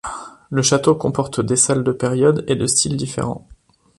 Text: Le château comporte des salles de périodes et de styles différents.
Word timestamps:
Le 0.49 0.63
château 0.63 0.95
comporte 0.95 1.41
des 1.41 1.55
salles 1.55 1.83
de 1.83 1.91
périodes 1.91 2.43
et 2.47 2.55
de 2.55 2.65
styles 2.65 2.97
différents. 2.97 3.47